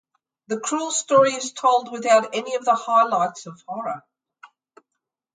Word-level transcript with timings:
The 0.47 0.59
cruel 0.59 0.89
story 0.89 1.29
is 1.33 1.53
told 1.53 1.91
without 1.91 2.33
any 2.33 2.55
of 2.55 2.65
the 2.65 2.73
highlights 2.73 3.45
of 3.45 3.61
horror. 3.67 4.03